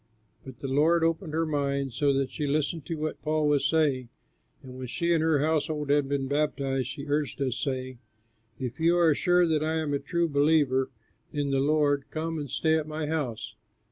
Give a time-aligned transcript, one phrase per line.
[0.45, 4.09] The Lord opened her mind, so that she listened to what Paul was saying;
[4.63, 7.99] and when she and her household had been baptized, she urged us, saying,
[8.59, 10.89] "If you are sure that I am a true believer
[11.31, 13.53] in the Lord, come and stay at my house."